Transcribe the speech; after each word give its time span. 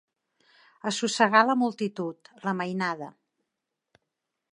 Assossegar 0.91 1.43
la 1.49 1.57
multitud, 1.63 2.31
la 2.47 2.55
mainada. 2.61 3.11